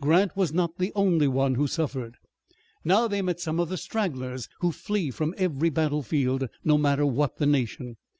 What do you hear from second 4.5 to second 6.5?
who flee from every battlefield,